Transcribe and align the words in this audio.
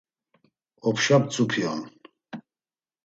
Opşa 0.87 1.17
mtzupi 1.21 1.61
on. 1.71 1.81